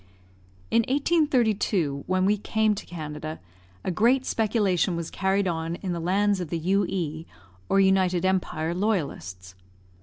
In 0.71 0.79
1832, 0.87 2.05
when 2.07 2.25
we 2.25 2.35
came 2.35 2.73
to 2.73 2.87
Canada, 2.87 3.39
a 3.83 3.91
great 3.91 4.25
speculation 4.25 4.95
was 4.95 5.11
carried 5.11 5.47
on 5.47 5.75
in 5.75 5.93
the 5.93 5.99
lands 5.99 6.39
of 6.39 6.49
the 6.49 6.57
U.E. 6.57 7.27
(or 7.69 7.79
United 7.79 8.25
Empire) 8.25 8.73
Loyalists. 8.73 9.53